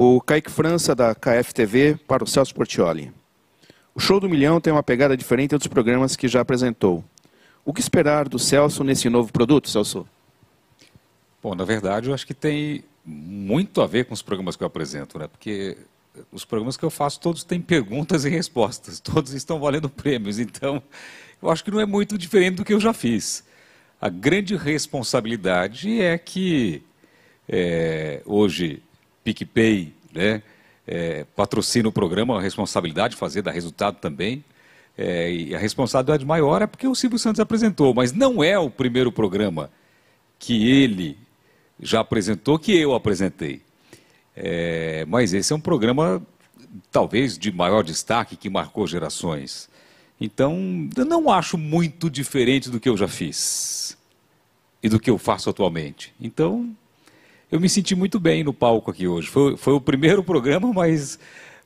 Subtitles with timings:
[0.00, 3.12] O Kaique França, da KFTV, para o Celso Portioli.
[3.92, 7.04] O Show do Milhão tem uma pegada diferente dos programas que já apresentou.
[7.64, 10.06] O que esperar do Celso nesse novo produto, Celso?
[11.42, 14.68] Bom, na verdade, eu acho que tem muito a ver com os programas que eu
[14.68, 15.26] apresento, né?
[15.26, 15.76] Porque
[16.30, 20.80] os programas que eu faço, todos têm perguntas e respostas, todos estão valendo prêmios, então
[21.42, 23.42] eu acho que não é muito diferente do que eu já fiz.
[24.00, 26.84] A grande responsabilidade é que
[27.48, 28.80] é, hoje
[29.24, 30.42] PicPay né,
[30.86, 34.44] é, patrocina o programa, a responsabilidade de fazer, dar resultado também.
[34.96, 38.68] É, e a responsabilidade maior é porque o Silvio Santos apresentou, mas não é o
[38.68, 39.70] primeiro programa
[40.38, 41.16] que ele
[41.80, 43.62] já apresentou que eu apresentei.
[44.34, 46.22] É, mas esse é um programa
[46.90, 49.68] talvez de maior destaque que marcou gerações.
[50.20, 53.96] Então, eu não acho muito diferente do que eu já fiz
[54.82, 56.12] e do que eu faço atualmente.
[56.20, 56.74] Então,
[57.50, 59.28] eu me senti muito bem no palco aqui hoje.
[59.28, 61.18] Foi, foi o primeiro programa, mas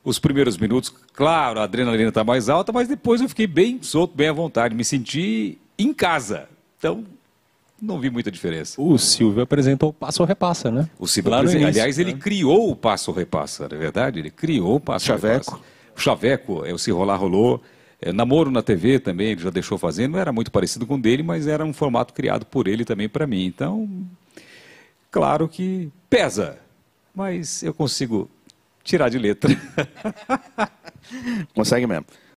[0.03, 4.15] os primeiros minutos, claro, a adrenalina está mais alta, mas depois eu fiquei bem solto,
[4.15, 6.47] bem à vontade, me senti em casa.
[6.77, 7.05] Então,
[7.81, 8.81] não vi muita diferença.
[8.81, 10.89] O Silvio apresentou o Passo Repassa, né?
[10.99, 12.19] O Silvio, apresenta, aliás, ele né?
[12.19, 14.19] criou o Passo Repassa, não é verdade?
[14.19, 15.51] Ele criou o Passo Chaveco.
[15.51, 15.73] Repassa.
[15.95, 17.61] O Chaveco, é, o Se Rolar Rolou.
[18.01, 21.01] É, namoro na TV também, ele já deixou fazendo, não era muito parecido com o
[21.01, 23.45] dele, mas era um formato criado por ele também para mim.
[23.45, 23.89] Então,
[25.13, 26.57] claro que pesa,
[27.13, 28.27] mas eu consigo
[28.83, 29.51] tirar de letra.
[31.53, 32.07] Consegue mesmo.